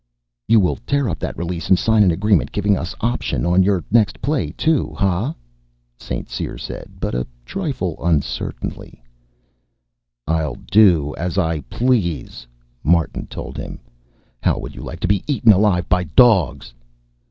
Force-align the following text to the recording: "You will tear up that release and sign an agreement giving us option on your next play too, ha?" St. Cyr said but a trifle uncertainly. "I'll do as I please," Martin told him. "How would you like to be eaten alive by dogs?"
"You 0.47 0.59
will 0.59 0.77
tear 0.77 1.07
up 1.07 1.19
that 1.19 1.37
release 1.37 1.69
and 1.69 1.77
sign 1.77 2.01
an 2.01 2.09
agreement 2.09 2.51
giving 2.51 2.75
us 2.75 2.95
option 3.01 3.45
on 3.45 3.61
your 3.61 3.83
next 3.91 4.19
play 4.19 4.49
too, 4.49 4.95
ha?" 4.97 5.35
St. 5.95 6.27
Cyr 6.27 6.57
said 6.57 6.93
but 6.99 7.13
a 7.13 7.27
trifle 7.45 8.03
uncertainly. 8.03 9.03
"I'll 10.25 10.55
do 10.55 11.13
as 11.17 11.37
I 11.37 11.59
please," 11.69 12.47
Martin 12.83 13.27
told 13.27 13.57
him. 13.57 13.79
"How 14.41 14.57
would 14.57 14.73
you 14.73 14.81
like 14.81 15.01
to 15.01 15.07
be 15.07 15.23
eaten 15.27 15.51
alive 15.51 15.87
by 15.87 16.05
dogs?" 16.05 16.73